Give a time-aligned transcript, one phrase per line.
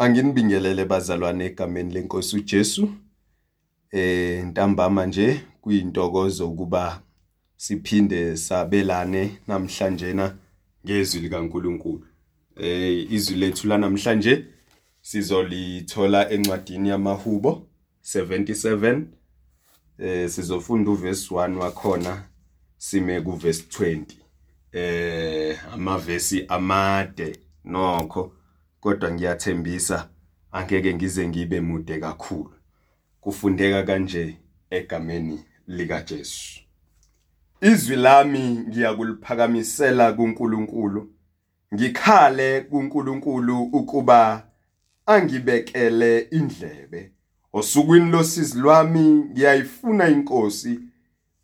[0.00, 2.88] Anginibingelele bazalwane egameni lenkosi uJesu.
[3.92, 7.02] Eh ntambama nje kuyintokozo ukuba
[7.56, 10.36] siphinde sabelane namhlanje na
[10.84, 12.06] ngezwi likaNkuluNkulu.
[12.56, 14.44] Eh izwi lethu la namhlanje
[15.00, 17.66] sizolithola encwadini yamahubo
[18.04, 19.02] 77
[19.98, 22.22] eh sizofunda uverse 1 wakhona
[22.78, 24.04] sime kuverse 20
[24.72, 28.32] eh amavesi amade nokho
[28.80, 30.08] kodwa ngiyathembisa
[30.52, 32.52] angeke ngize ngibe mude kakhulu.
[33.20, 34.36] Kufundeka kanje
[34.70, 36.60] egameni lika Jesu
[37.60, 41.12] Izwi lami ngiyakuliphakamisela kuNkulunkulu.
[41.74, 44.46] Ngikhale kuNkulunkulu ukuba
[45.06, 47.12] angibekele indlebe.
[47.52, 50.80] Osukwini losizi lwami ngiyayifuna inkosi.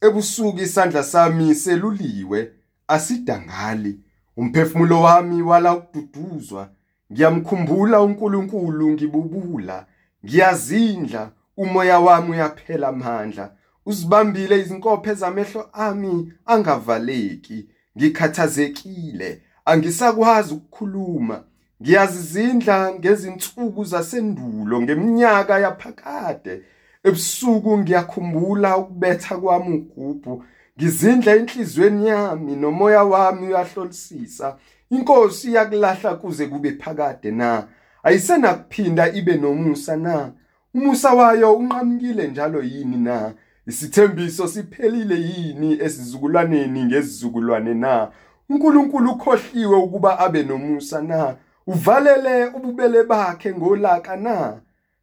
[0.00, 2.53] Ebusuku isandla sami seluliwe
[2.89, 4.00] asidangali
[4.37, 6.70] umphefumulo wami wala ukududuzwa.
[7.12, 9.87] Ngiyamkhumbula uNkulunkulu ngibubula.
[10.24, 13.53] Ngiyazindla umoya wami uyaphela amandla.
[13.86, 17.69] Uzibambile izinkophe zamehlo ami angavaleki.
[17.97, 21.44] Ngikhathazekile angisakwazi ukukhuluma.
[21.83, 26.62] Ngiyazizindla ngezinsuku zasendulo ngeminyaka yaphakade.
[27.05, 30.44] Ebusuku ngiyakhumbula ukubetha kwami ugubhu.
[30.78, 34.56] Ngizindla enhlizweni yami nomoya wami uyahlolisisa.
[34.91, 37.69] Inkosi iyakulahla kuze kube phakade na?
[38.03, 40.33] Ayisenakuphinda ibe nomusa na?
[40.75, 43.33] Umusa wayo unqamukile njalo yini na?
[43.67, 48.11] Isithembiso siphelile yini esizukulwaneni ngezizukulwane na?
[48.48, 51.37] uNkulunkulu ukhohliwe ukuba abe nomusa na?
[51.67, 54.61] Uvalele ububele bakhe ngolaka na?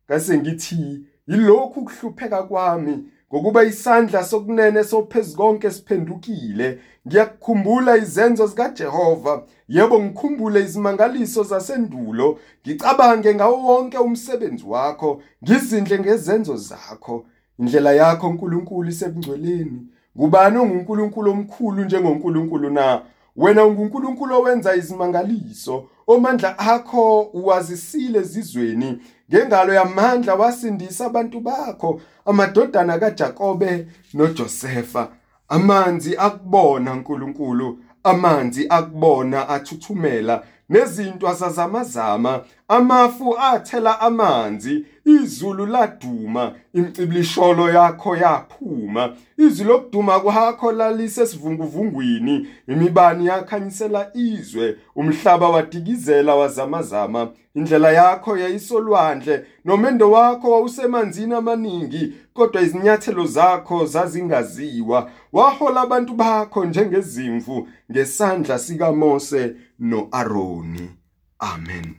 [0.09, 3.03] Ngase ngithi yilokhu kuhlupheka kwami.
[3.33, 9.43] Ngokuba isandla sokunene sophezukonke siphendukile ngiyakukhumbula izenzo zikaJehova.
[9.67, 12.39] Yebo ngikhumbule izimangaliso zasendulo.
[12.67, 15.21] Ngicabange ngawo wonke umsebenzi wakho.
[15.43, 17.25] Ngizindle ngezenzo zakho.
[17.59, 19.81] Indlela yakho uNkulunkulu isebungcweleni
[20.17, 23.01] ngubani onguNkulunkulu omkhulu njengoNkulunkulu na?
[23.35, 25.85] Wena unguNkulunkulu owenza izimangaliso.
[26.07, 28.97] Omandla akho uwazisile ezizweni.
[29.29, 35.07] Ngengalo yamandla wasindisa abantu bakho amadodana kaJakobe noJosefa.
[35.49, 48.15] Amanzi akubona uNkulunkulu amanzi akubona athuthumela nezinto asazamazama amafu athela amanzi izulu laduma imcibilisholo yakho
[48.15, 60.11] yaphuma izwi lokuduma kwakho lalisesivunguvungwini imibani yakhanyisela izwe umhlaba wadikizela wazamazama indlela yakho yayisolwandle nomendo
[60.11, 70.89] wakho wawusemanzini amaningi kodwa izinyathelo zakho zazingaziwa wahola abantu bakho njengezimvu ngesandla sikaMose noAaroni
[71.39, 71.95] amen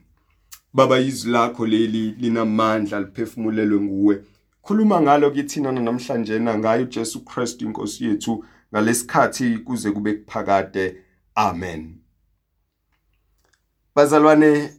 [0.72, 4.24] Baba izwi lakho leli linamandla liphefumulelwe nguwe.
[4.62, 10.96] Khuluma ngalo kithina namhlanje na ngayo uJesu Kristu inkosi yethu ngalesikhathi kuze kube kuphakade.
[11.34, 11.96] Amen.
[13.94, 14.74] Bazalwane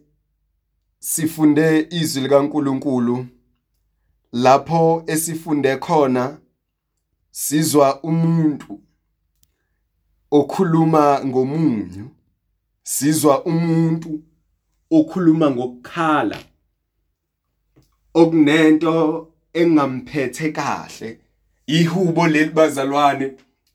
[1.00, 3.26] sifunde izwi likaNkuluNkulu
[4.32, 6.38] lapho esifunde khona
[7.32, 8.85] sizwa umuntu
[10.32, 12.10] okhuluma ngomunyu
[12.84, 14.22] sizwa umuntu
[14.92, 16.38] okhuluma ngokukhala
[18.14, 21.20] okunento engamphethe kahle
[21.68, 23.32] ihubo leli bazalwane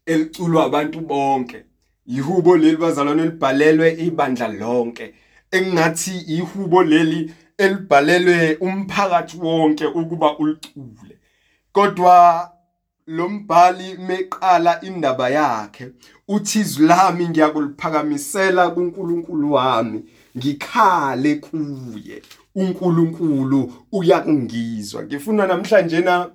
[0.06, 1.64] eliculwa abantu bonke
[2.06, 5.14] ihubo leli bazalwane elibhalelwe ibandla lonke
[5.50, 11.18] engathi ihubo leli elibhalelwe umphakathi wonke ukuba ulicule.
[11.72, 12.50] Kodwa
[13.06, 15.88] lo mbhali meqala indaba yakhe
[16.34, 20.04] uthi izwi lami ngiyakuliphakamisela kuNkulunkulu wami
[20.36, 22.22] ngikhale kuye.
[22.54, 25.02] uNkulunkulu uyakungizwa.
[25.02, 26.30] Ngifuna namhlanje na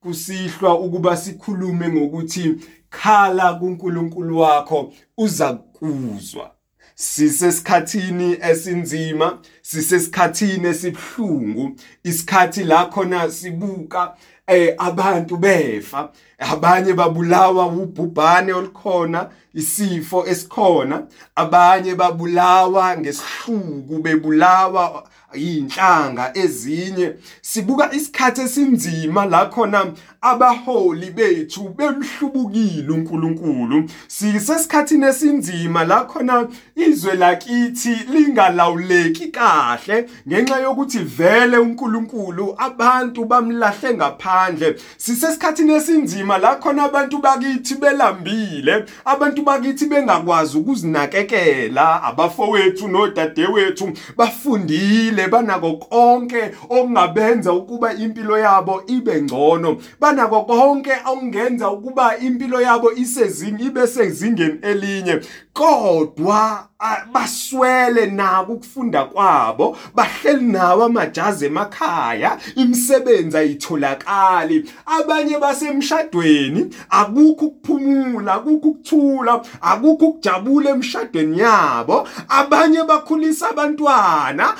[0.00, 2.54] kusihlwa ukuba sikhulume ngokuthi
[2.90, 6.50] khala kuNkulunkulu wakho uza kuzwa
[6.94, 14.16] sisesikhathini esinzima sisesikhathini esibhlungu isikhathi la khona sibuka
[14.50, 16.08] eh abantu befa.
[16.38, 21.02] Abanye babulawa ubhubhane olukhona isifo esikhona.
[21.36, 25.04] Abanye babulawa ngesihluku bebulawa
[25.34, 27.12] yinhlanga ezinye.
[27.42, 33.90] Sibuka isikhathi esinzima la khona abaholi bethu bemhlubukile uNkulunkulu.
[34.08, 44.76] Sisesikhathini esinzima la khona izwe lakithi lingalawuleki kahle ngenxa yokuthi vele uNkulunkulu abantu bamlahle ngaphandle.
[44.96, 52.02] Sisesikhathini esinzima la khona abantu bakithi belambile abantu bakithi bengakwazi ukuzinakekela.
[52.02, 55.19] Abafowethu nodadewethu bafundile.
[55.28, 59.76] Banako konke okungabenza ukuba impilo yabo ibe ngcono.
[60.00, 65.20] Banako konke okungenza ukuba impilo yabo isezingeni ibe sezingeni elinye.
[65.52, 66.68] Kodwa
[67.12, 74.70] baswele nako ukufunda kwabo bahleli nawo amajazi emakhaya imisebenzi ayitholakali.
[74.86, 82.08] Abanye basemshadweni akukho ukuphumula akukho ukuthula akukho ukujabula emshadweni yabo.
[82.28, 84.54] Abanye bakhulisa abantwana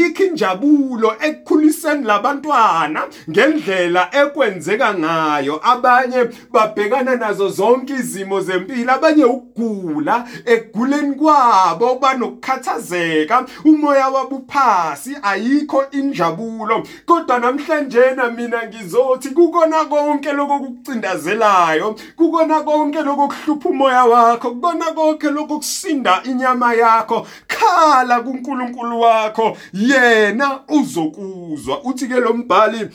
[0.00, 5.60] ayikho injabulo ekukhuliseni labantwana ngendlela ekwenzeka ngayo.
[5.62, 13.46] Abanye babhekana nazo zonke izimo zempilo abanye ukugula ekuguleni kwabo babo banokukhathazeka.
[13.64, 16.82] Umoya wabo uphasi ayikho injabulo.
[17.06, 24.50] Kodwa namhlanje na mina ngizothi kukona konke lokho kukucindazelayo kukona konke lokho kuhlupha umoya wakho
[24.50, 27.26] kukona konke lokho kusinda inyama yakho.
[27.46, 29.56] Khala kuNkulunkulu wakho.
[29.90, 31.82] Yena uzokuzwa.
[31.84, 32.88] Uthi ke lo mbhali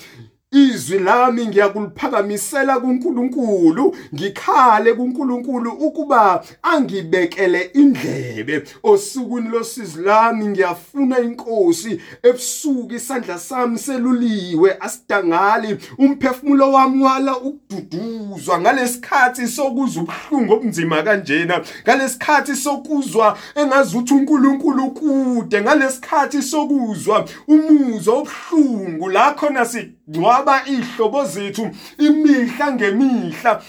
[0.55, 8.63] izwi lami ngiyakuliphakamisela kuNkulunkulu ngikhale kuNkulunkulu ukuba angibekele indlebe.
[8.83, 19.47] Osukwini losizi lami ngiyafuna inkosi ebusuku isandla sami seluliwe asidangali umphefumulo wami wala ukududuzwa ngalesikhathi
[19.47, 29.65] sokuzwa ubuhlungu obunzima kanjena ngalesikhathi sokuzwa engazuthi uNkulunkulu kude ngalesikhathi sokuzwa umuzwa obuhlungu la khona
[29.65, 33.61] sigcwaba kwaba ihlobo zethu imihla ngemihla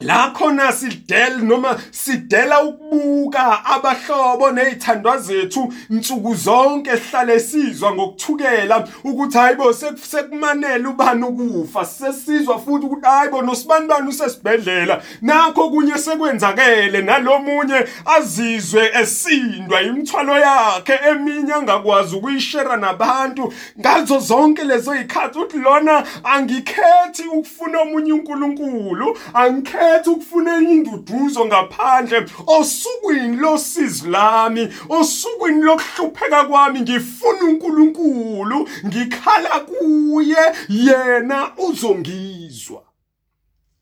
[0.00, 9.38] la khona sidel noma sidela ukubuka abahlobo nezithandwa zethu insuku zonke sihlale sizwa ngokuthukela ukuthi
[9.38, 18.90] hayibo sekumanele ubani ukufa sesizwa futhi ukuthi hayibo nosibanibani usesibhedlela nakho kunye sekwenzakele nalomunye azizwe
[19.00, 27.80] esindwa imithwalo yakhe eminye angakwazi ukuyishera nabantu ngazo zonke lezo zikhathi uthi lona angikhethi ukufuna
[27.80, 32.26] omunye uNkulunkulu angikhethi ethi ukufuna induduzo ngaphandle.
[32.46, 40.36] Osukwini losizi lami osukwini lokuhlupheka kwami ngifuna uNkulunkulu ngikhala kuye
[40.68, 42.82] yena uzongizwa.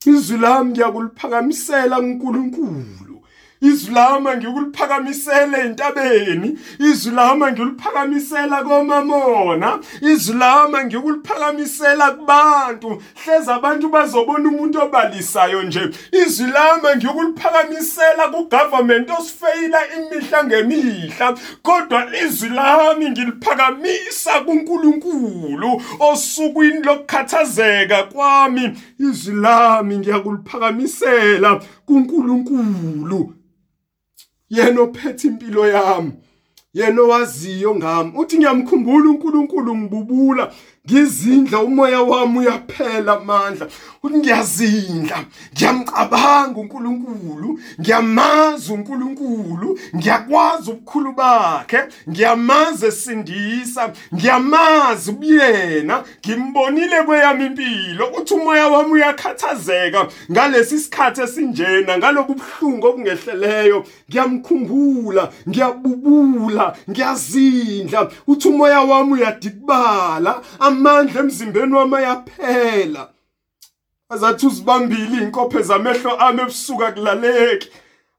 [0.06, 3.12] Izwi lami ngiyakuliphakamisela uNkulunkulu
[3.62, 6.59] izwi lami ngikuliphakamisele entabeni.
[6.79, 9.79] Izwi lami ngikuliphakamisela komamona.
[10.00, 13.03] Izwi lami ngikuliphakamisela kubantu.
[13.25, 15.91] Hleza abantu bazobona umuntu obalisayo nje.
[16.12, 21.35] Izwi lami ngikuliphakamisela kugovernment osifeyila imihla ngemihla.
[21.62, 28.79] Kodwa izwi lami ngiliphakamisa kuNkulunkulu osukwini lokukhathazeka kwami.
[28.99, 33.35] Izwi lami ngiyakuliphakamisela kuNkulunkulu.
[34.53, 36.13] Yena ophethe impilo yami.
[36.75, 38.13] Yena owaziyo ngami.
[38.17, 40.53] Uthi ngiyamkhumbula uNkulunkulu ngibubula.
[40.90, 43.67] Ngizindla umoya wami uyaphela amandla.
[44.02, 45.25] Uthi ngiyazindla
[45.55, 51.79] ngiyamcabanga uNkulunkulu ngiyamaza uNkulunkulu ngiyakwazi ubukhulu bakhe
[52.11, 58.06] ngiyamaza esindisa ngiyamazi ubuyena ngimbonile kweyami impilo.
[58.19, 68.11] Uthi umoya wami uyakhathazeka ngalesi sikhathi esinjena ngalobu buhlungu obungehleleyo ngiyamkhumbula ngiyabubula ngiyazindla.
[68.26, 70.43] Uthi umoya wami uyadikibala
[70.73, 73.03] amandla emzimbeni wami ayaphela.
[74.13, 77.69] Azathi uzibambile inkophe zamehlo ami ebusuku akulaleki.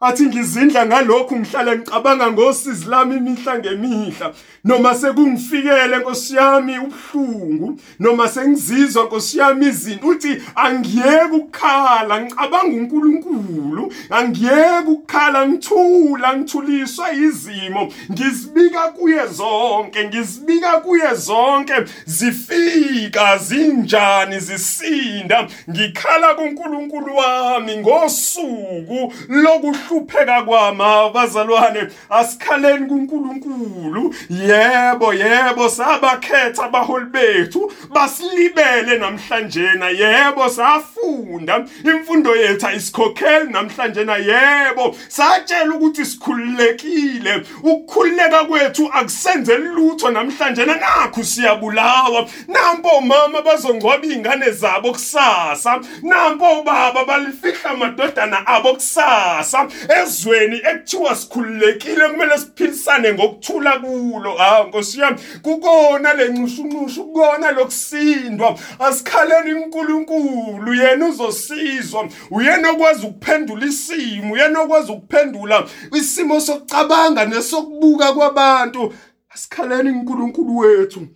[0.03, 4.33] Athi ngizindla ngalokhu ngihlale ngicabanga ngosizi lami imihla ngemihla.
[4.63, 7.79] Noma sekungifikele nkosi yami ubuhlungu.
[7.99, 10.07] Noma sengizizwa nkosi yami izinto.
[10.07, 13.93] Uthi angiyeke ukukhala ngicabanga uNkulunkulu.
[14.09, 21.73] Angiyeke ukukhala ngithula ngithuliswa izimo ngizibika kuye zonke ngizibika kuye zonke.
[22.05, 25.47] Zifika zinjani zisinda.
[25.69, 34.15] Ngikhala kuNkulunkulu wami ngosuku lokuhlupheka ukuhlupheka kwami abazalwane asikhaleni kuNkulunkulu.
[34.29, 41.65] Yebo yebo sabakhetha abaholi bethu basilibele namhlanje na yebo safunda.
[41.83, 44.95] Imfundo yethu ayisikhokheli namhlanje na yebo.
[45.07, 47.43] Satshela ukuthi sikhululekile.
[47.63, 52.27] Ukukhululeka kwethu akusenzeli lutho namhlanje na nakho siyabulawa.
[52.47, 55.79] Nampo omama bazongcwaba izingane zabo kusasa.
[56.01, 59.67] Nampo baba balifihla amadodana abo kusasa.
[59.89, 64.37] Ezweni ekuthiwa sikhululekile kumele siphilisane ngokuthula kulo.
[64.37, 72.09] Ha nkosi yami kukona lencushunqushu kukona lokusindwa asikhaleni uNkulunkulu yena uzosizwa.
[72.31, 78.93] Uyena okwazi ukuphendula isimo uyena okwazi ukuphendula isimo sokucabanga nesokubuka kwabantu.
[79.29, 81.07] Asikhaleni uNkulunkulu wethu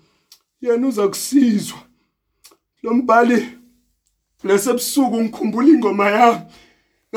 [0.61, 1.77] yena uza kusizwa
[2.83, 3.47] lo mbhali
[4.43, 6.39] lesebusuku ngikhumbula ingoma yami.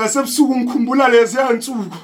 [0.01, 1.97] Ngasebusuku ngikhumbula lezi yansuku.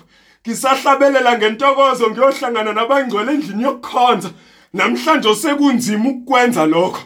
[0.47, 4.31] Ngisahlabelela ngentokozo ngiyohlangana nabangcwele endlini yokukhonza.
[4.75, 7.03] Namhlanje sekunzima ukukwenza lokho.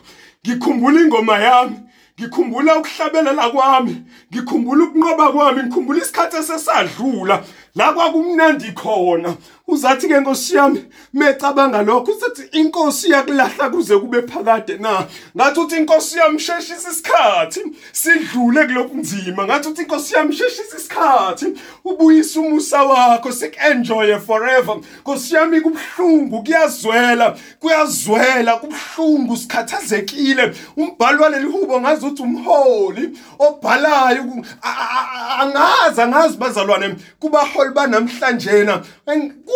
[0.47, 1.77] Ngikhumbula ingoma yami
[2.21, 3.97] ngikhumbula ukuhlabelela kwami
[4.33, 7.45] ngikhumbula ukunqoba kwami ngikhumbula isikhathi esesadlula.
[7.75, 9.37] La kwakumnandi khona.
[9.71, 15.07] Uzathi ke nkosi yami mecabanga lokho usethi inkosi iyakulahla kuze kube phakade na?
[15.37, 17.61] Ngathi uthi inkosi yami sheshisa isikhathi
[17.93, 21.47] sidlule kulobunzima ngathi uthi inkosi yami sheshisa isikhathi
[21.85, 24.77] ubuyisa umusa wakho sik-enjoye forever.
[25.01, 30.55] Nkosi yami kubhlungu kuyazwela kuyazwela kubhlungu sikhathazekile.
[30.77, 34.25] Umbhali waleli hubo ngazi uthi umholi obhalayo
[35.41, 38.83] angazi angazi bazalwane kubaholi banamhlanjena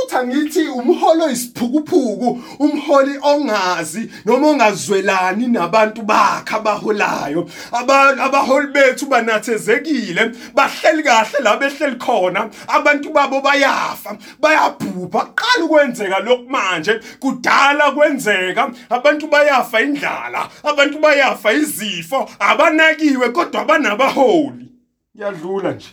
[0.05, 7.49] uthi angithi umholo isiphukuphuku umholi ongazi noma ongazwelani nabantu bakhe abaholayo.
[7.73, 15.35] Abaholi bethu banathezekile bahleli kahle la behleli khona abantu babo bayafa bayabhubha.
[15.35, 24.69] Qala ukwenzeka lokhu manje kudala kwenzeka abantu bayafa indlala abantu bayafa izifo abanakiwe kodwa abanabaholi.
[25.15, 25.89] Yadlula nje.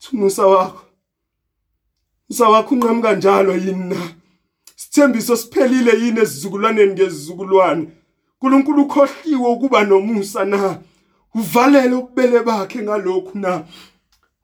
[0.00, 0.85] Thumusa wakho.
[2.30, 3.96] Usawakho unqamu kanjalo yini na?
[4.76, 7.88] Sithembiso siphelile yini esizukulwaneni ngezizukulwane?
[8.42, 10.78] uNkulunkulu ukhohliwe ukuba nomusa na?
[11.34, 13.64] Uvalele ububele bakhe ngalokhu na?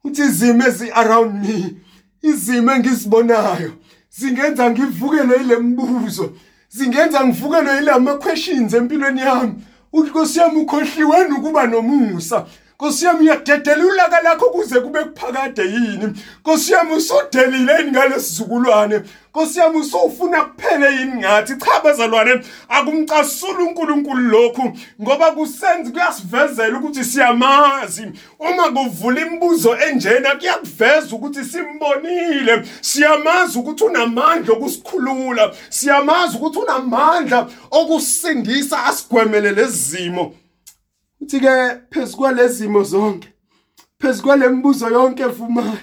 [0.03, 1.75] Uthi izimo ezi around me,
[2.21, 3.71] izimo engizibonayo
[4.09, 6.33] zingenza ngivukele ile mbuzo,
[6.69, 9.53] zingenza ngivukelwe ile ama questions empilweni yami.
[9.93, 12.45] Uthi Nkosi yami ukhohliwe ukuba nomusa.
[12.83, 16.13] Nkosi yami uyadedela ulaka lakho kuze kube kuphakade yini?
[16.39, 19.01] Nkosi yami usodelile yini ngalesizukulwane?
[19.29, 21.53] Nkosi yami usofuna kuphele yini ngathi?
[21.57, 28.07] Cha bazalwane akumcasula uNkulunkulu lokhu ngoba kusenza kuyasivezela ukuthi siyamazi.
[28.39, 32.63] Uma kuvula imibuzo enjena kuyakuveza ukuthi simbonile.
[32.81, 35.55] Siyamazi ukuthi unamandla okusikhulula.
[35.69, 40.33] Siyamazi ukuthi unamandla okusindisa asigwemele lezimo
[41.23, 43.33] uthi ke phezukwa lezimo zonke
[43.99, 45.77] phezukwa lembuzo yonke evumayo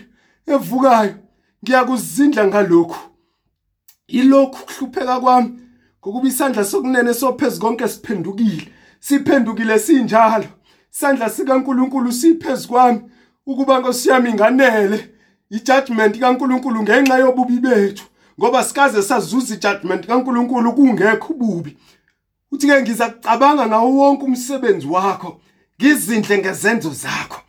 [0.46, 1.14] evukayo
[1.64, 3.00] ngiyakuzindla ngalokhu.
[4.08, 5.50] Ilokhu kuhlupheka kwami
[6.00, 8.68] ngokuba isandla sokunene sophezulu konke siphendukile
[9.00, 10.48] siphendukile sinjalo.
[10.92, 13.00] Isandla sikaNkuluNkulu siphezulu kwami
[13.46, 15.10] ukuba Nkosi yami nganele
[15.50, 18.04] ijudgment kaNkuluNkulu ngenxa yobubi bethu
[18.38, 21.76] ngoba sikaze sazuza ijudgment kaNkuluNkulu kungekho ububi.
[22.52, 25.40] Uthi ke ngizakucabanga ngawo wonke umsebenzi wakho
[25.80, 27.40] ngizindle ngezenzo zakho.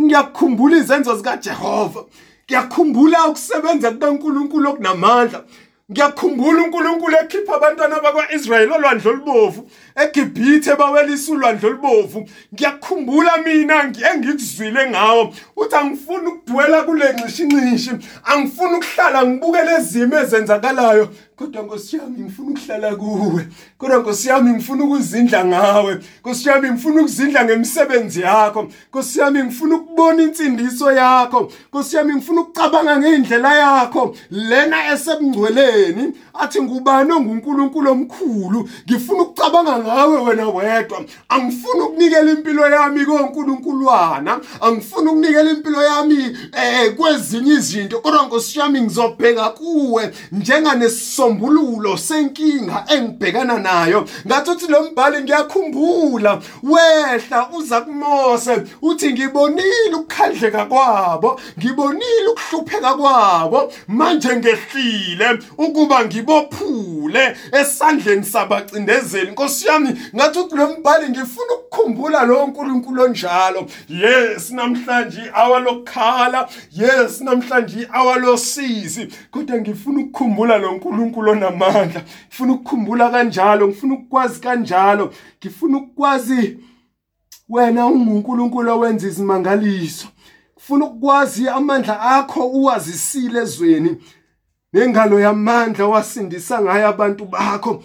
[0.00, 2.04] Ngiyakukhumbula izenzo zika Jehova
[2.50, 5.44] ngiyakukhumbula ukusebenza kukaNkuluNkulu okunamandla.
[5.90, 9.70] Ngiyakhumbula uNkulunkulu ekhipha abantwana bakwaIsrayeli olwandle olubovu
[10.02, 12.28] eGibhithe bawelisa ulwandle olubovu.
[12.54, 17.90] Ngiyakhumbula mina engikuzwile ngawo uthi angifuni ukudwela kule ncishincishi
[18.24, 21.08] angifuni ukuhlala ngibukele ezimo ezenzakalayo.
[21.40, 23.48] Kodwa nkosi yami ngifuna ukuhlala kuwe.
[23.78, 26.00] Kodwa nkosi yami ngifuna ukuzindla ngawe.
[26.20, 28.68] Nkosi yami ngifuna ukuzindla ngemisebenzi yakho.
[28.88, 31.52] Nkosi yami ngifuna ukubona insindiso yakho.
[31.68, 34.16] Nkosi yami ngifuna ukucabanga ngeindlela yakho.
[34.30, 41.04] Lena esebungcweleni athi ngubani onguNkulunkulu omkhulu ngifuna ukucabanga ngawe wena wedwa.
[41.28, 44.40] Angifuni ukunikela impilo yami koNkulunkuluwana.
[44.60, 48.00] Angifuni ukunikela impilo yami eh kwezinye izinto.
[48.00, 54.06] Kodwa nkosi yami ngizobheka kuwe njenganesiso isisombululo senkinga engibhekana nayo.
[54.26, 56.40] Ngathi uthi lo mbhali ngiyakhumbula.
[56.62, 58.62] Wehla uza kumose.
[58.82, 63.72] Uthi ngibonile ukukhandleka kwabo ngibonile ukuhlupheka kwabo.
[63.88, 69.30] Manje ngehlile ukuba ngibophule esandleni sabacindezeli.
[69.30, 73.66] Nkosi yami ngathi uthi lo mbhali ngifuna ukukhumbula lo nkulunkulu onjalo.
[73.88, 79.08] Yes namhlanje awalokhala yes namhlanje awalosizi.
[79.30, 85.14] Kodwa ngifuna ukukhumbula lo nkulunkulu uNkulunkulu onamandla ngifuna ukukhumbula kanjalo ngifuna ukukwazi kanjalo.
[85.38, 86.58] Ngifuna ukwazi
[87.48, 90.08] wena unguNkulunkulu owenza izimangaliso.
[90.56, 93.96] Ngifuna ukwazi amandla akho uwazisile ezweni.
[94.72, 97.82] Nengalo yamandla wasindisa ngayo abantu bakho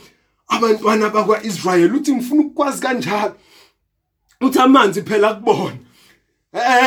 [0.47, 3.35] abantwana bakwaIsrael uthi ngifuna ukwazi kanjalo.
[4.41, 5.77] Uthi amanzi phela kubona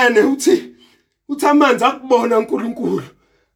[0.07, 0.75] ene uthi
[1.29, 3.03] uthi amanzi akubona uNkulunkulu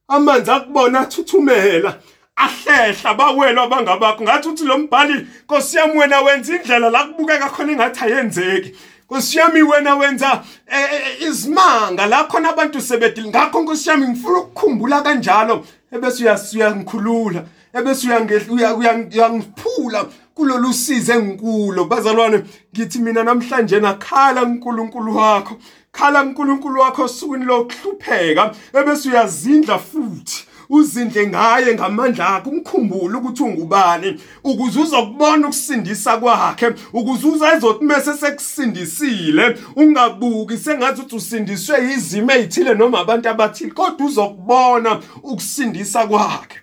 [0.09, 2.01] amanzi akubona athuthumela.
[2.37, 7.73] Ahlehla bawelwa bangabakho ngathi uthi lo mbhali Nkosi yami wena wenza indlela la kubukeka khona
[7.73, 8.75] engathi ayenzeki.
[9.05, 14.09] Nkosi yami wena wenza eh, eh, eh, izimanga la khona abantu sebedile ngakho Nkosi yami
[14.09, 15.65] ngifuna ukukhumbula kanjalo.
[15.93, 16.25] Ebese
[16.55, 18.09] uyangikhulula ebese
[18.51, 22.43] uyangiphula kulolu size engikulo bazalwane
[22.75, 25.57] ngithi mina namhlanje nakhala uNkulunkulu wakho
[25.93, 28.55] khala uNkulunkulu wakho sukwini lokuhlupheka.
[28.73, 30.52] Ebese uyazindla futhi.
[30.73, 39.59] Uzindle ngaye ngamandla akhe umkhumbule ukuthi ungubani ukuze uzokubona ukusindisa kwakhe ukuze uzayizothi mase sekusindisile
[39.77, 44.91] ungabuki sengathi uthi usindiswe izimo ezithile noma abantu abathile kodwa uzokubona
[45.23, 46.59] ukusindisa kwakhe.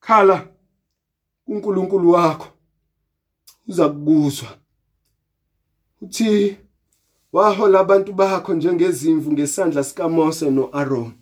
[0.00, 0.46] Khala
[1.46, 2.48] uNkulunkulu wakho
[3.68, 4.48] uza kubuzwa
[6.02, 6.56] uthi
[7.32, 11.12] wahola abantu bakho njengezimvu ngesandla sikaMose noAaron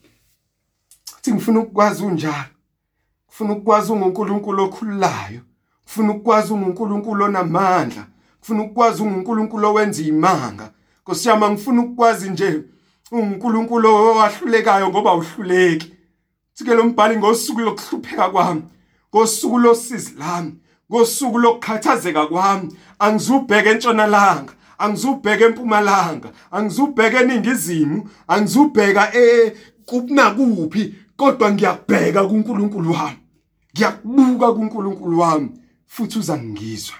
[1.24, 2.44] Uthi ngifuna ukukwazi unjalo.
[3.28, 5.40] Ngifuna ukukwazi unguNkulunkulu okhululayo.
[5.84, 8.06] Ngifuna ukukwazi unguNkulunkulu onamandla.
[8.38, 10.70] Ngifuna ukukwazi unguNkulunkulu owenza imanga.
[11.02, 12.62] Nkosiyama ngifuna ukukwazi nje
[13.12, 15.94] unguNkulunkulu owahlulekayo ngoba uhluleki.
[16.52, 18.62] Sike lo mbhali ngosuku lokuhlupheka kwami.
[19.14, 20.54] Ngosuku losizi lami.
[20.92, 22.76] Ngosuku lokukhathazeka kwami.
[22.98, 24.52] Angizubheka entshonalanga.
[24.78, 29.52] angizubheka empumalanga angizubheka eningizimu angizubheka e
[29.86, 33.18] kuphi kodwa ngiyabheka kuNkulunkulu wami.
[33.74, 35.50] Ngiyakubuka kuNkulunkulu wami
[35.86, 36.96] futhi uzangizwa.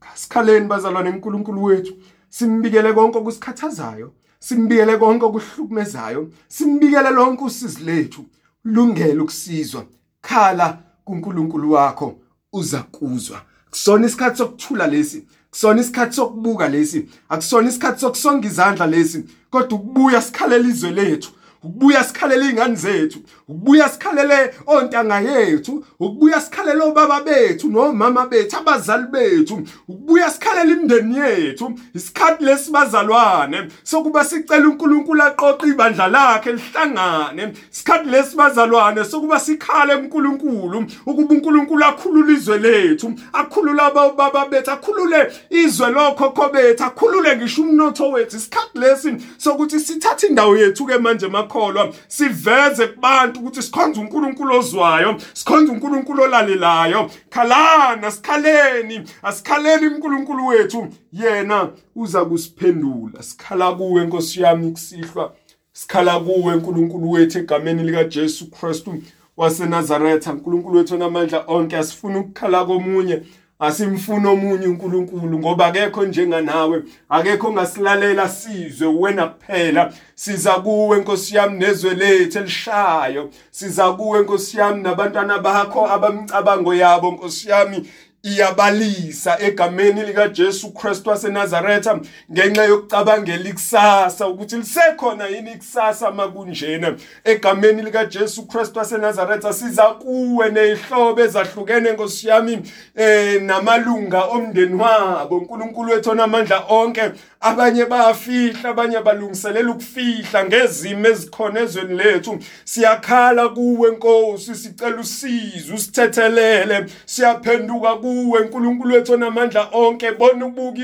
[0.00, 1.94] Kasikhaleni bazalwane uNkulunkulu wethu.
[2.28, 8.24] Simbikele konke okusikhathazayo simbikele konke okuhlukumezayo simbikele lonke usizi lethu.
[8.64, 9.84] Lungele ukusizwa.
[10.20, 12.18] Khala kuNkulunkulu wakho
[12.52, 13.42] uza kuzwa.
[13.70, 20.22] Kusona isikhathi sokuthula lesi kusona isikhathi sokubuka lesi akusona isikhathi sokusonga izandla lesi kodwa ukubuya
[20.22, 21.30] sikhalela izwe lethu.
[21.62, 23.18] Ukubuya sikhalele izingane zethu.
[23.48, 29.62] Ukubuya sikhalele ontanga yethu ukubuya sikhalele obaba bethu nomama bethu abazali bethu.
[29.88, 37.52] Ukubuya sikhalele imindeni yethu isikhathi lesibazalwane sokuba sicela uNkulunkulu aqoqe ibandla lakhe lihlangane.
[37.72, 45.90] Isikhathi lesibazalwane sokuba sikhale uNkulunkulu ukuba uNkulunkulu akhulule izwe lethu akhulule ababa bethu akhulule izwe
[45.90, 48.36] lokhokho bethu akhulule ngisho umnotho wethu.
[48.36, 55.16] Isikhathi lesi sokuthi sithathe indawo yethu ke manje makholwa siveze kubantu ukuthi sikhonza uNkulunkulu ozwayo
[55.34, 57.10] sikhonza uNkulunkulu olalelayo.
[57.30, 60.88] Khalana sikhaleni asikhaleni uNkulunkulu wethu.
[61.12, 65.32] Yena uza kusiphendula sikhala kuwe Nkosi yami kusihlwa.
[65.72, 68.94] Sikhala kuwe uNkulunkulu wethu egameni lika Jesu Kristu
[69.36, 70.32] waseNazaretha.
[70.32, 73.22] uNkulunkulu wethu onamandla onke asifuna ukukhala komunye.
[73.58, 79.92] Asimfuna omunye uNkulunkulu ngoba akekho njenganawe akekho ongasilalela sizwe wena kuphela.
[80.14, 83.30] Siza kuwe Nkosi yami nezwe lethu elishayo.
[83.50, 87.88] Siza kuwe Nkosi yami nabantwana bakho abamcabango yabo Nkosi yami.
[88.22, 92.00] Iyabalisa egameni lika Jesu Kristu waseNazaretha
[92.32, 100.50] ngenxa yokucabangela ikusasa ukuthi lisekhona yini ikusasa makunjena egameni lika Jesu Kristu waseNazaretha siza kuwe
[100.50, 102.62] nezihlobo ezahlukene ngosiyami
[102.96, 107.02] eh namalunga omndeni wabo uNkulunkulu wethu onamandla onke
[107.40, 112.38] abanye bayafihla abanye balungiselela ukufihla ngezimo ezikhona ezweni lethu.
[112.64, 116.86] Siyakhala kuwe Nkosi sicela usizo usithethelele.
[117.06, 120.80] Siyaphenduka kuwe uNkulunkulu wethu onamandla onke bona ubuka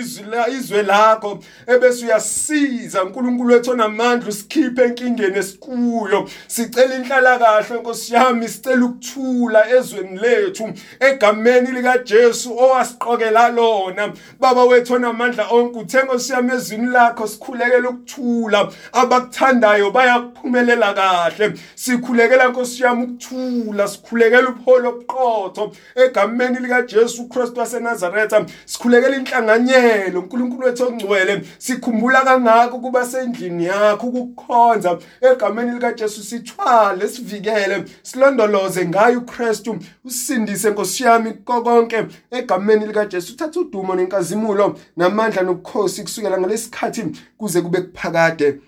[0.48, 1.38] izwe lakho.
[1.66, 6.28] Ebese uyasiza uNkulunkulu wethu onamandla usikhiphe enkingeni esikuyo.
[6.46, 10.72] Sicela inhlalakahle Nkosi yami sicela ukuthula ezweni lethu.
[11.00, 17.88] Egameni lika Jesu owasiqokela lona baba wethu onamandla onke uthe Nkosi yami ezwini lakho sikhulekela
[17.88, 18.68] ukuthula.
[18.92, 21.52] Abakuthandayo bayakuphumelela kahle.
[21.74, 23.88] Sikhulekela Nkosi yami ukuthula.
[23.88, 28.46] Sikhulekela upholo obuqotho egameni lika Jesu Kristu waseNazaretha.
[28.66, 31.42] Sikhulekela inhlanganyelo uNkulunkulu wethu ongcwele.
[31.58, 39.78] Sikhumbula kangaka ukuba sendlini yakho ukukhonza egameni lika Jesu sithwale sivikele silondoloze ngayo uKristu.
[40.04, 47.02] Usindise Nkosi yami konke egameni lika Jesu uthatha udumo nenkazimulo namandla nobukhosi kusukela ngalesikhathi
[47.38, 48.60] kuze kube kuphakade.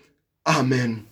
[0.45, 1.03] Amen.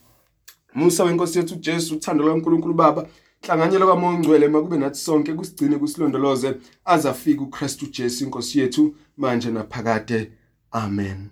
[0.75, 3.07] Musa wenkosi yethu Jesu uthando lwaNkulunkulu Baba
[3.47, 10.33] Hlanganyelo kaMoya Ngcwele makube nathi sonke kusigcine kusilondoloze azafika uKristu Jesu inkosi yethu manje naphakade.
[10.71, 11.31] Amen.